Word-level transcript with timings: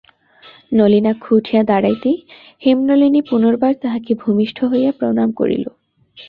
নলিনাক্ষ 0.71 1.25
উঠিয়া 1.33 1.61
দাঁড়াইতেই 1.63 2.17
হেমনলিনী 2.63 3.21
পুনর্বার 3.21 3.73
তাহাকে 3.81 4.11
ভূমিষ্ঠ 4.15 4.57
হইয়া 4.63 4.91
প্রণাম 4.91 5.29
করিল। 5.31 5.65